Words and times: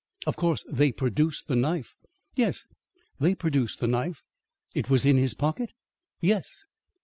"Of 0.25 0.35
course 0.35 0.65
they 0.67 0.91
produced 0.91 1.47
the 1.47 1.55
knife?" 1.55 1.93
"Yes, 2.35 2.65
they 3.19 3.35
produced 3.35 3.79
the 3.81 3.87
knife." 3.87 4.23
"It 4.73 4.89
was 4.89 5.05
in 5.05 5.17
his 5.17 5.35
pocket?" 5.35 5.73
"Yes." 6.19 6.65